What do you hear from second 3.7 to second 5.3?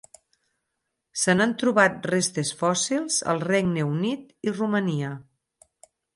Unit i Romania.